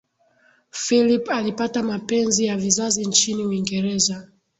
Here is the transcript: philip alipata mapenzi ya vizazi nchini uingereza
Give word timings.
philip 0.71 1.29
alipata 1.29 1.83
mapenzi 1.83 2.45
ya 2.45 2.57
vizazi 2.57 3.05
nchini 3.05 3.45
uingereza 3.45 4.27